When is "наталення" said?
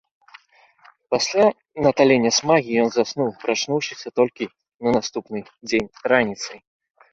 1.87-2.31